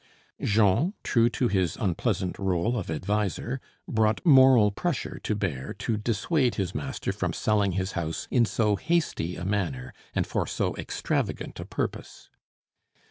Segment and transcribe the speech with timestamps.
[0.41, 6.55] Jean, true to his unpleasant rôle of adviser, brought moral pressure to bear to dissuade
[6.55, 11.59] his master from selling his house in so hasty a manner and for so extravagant
[11.59, 12.31] a purpose.